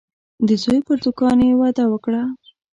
[0.47, 2.23] د زوی پر دوکان یې وعده وکړه.